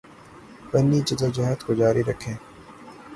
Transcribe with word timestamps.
پنی 0.69 0.99
جدوجہد 1.07 1.59
کو 1.65 1.73
جاری 1.73 2.03
رکھیں 2.03 2.33